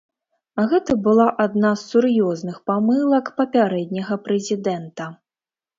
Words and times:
Гэта 0.71 0.95
была 1.07 1.27
адна 1.45 1.75
з 1.81 1.85
сур'ёзных 1.91 2.57
памылак 2.73 3.25
папярэдняга 3.43 4.23
прэзідэнта. 4.27 5.03